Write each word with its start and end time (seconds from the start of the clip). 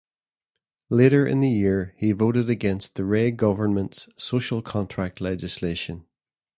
Later 0.89 1.27
in 1.27 1.41
the 1.41 1.49
year, 1.51 1.93
he 1.95 2.11
voted 2.11 2.49
against 2.49 2.95
the 2.95 3.03
Rae 3.05 3.29
government's 3.29 4.09
"Social 4.17 4.63
Contract" 4.63 5.21
legislation. 5.21 6.07